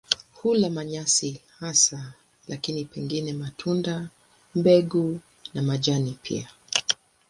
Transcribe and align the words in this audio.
Hula 0.33 0.69
manyasi 0.69 1.41
hasa 1.59 2.13
lakini 2.47 2.85
pengine 2.85 3.33
matunda, 3.33 4.09
mbegu 4.55 5.19
na 5.53 5.61
majani 5.61 6.17
pia. 6.23 6.49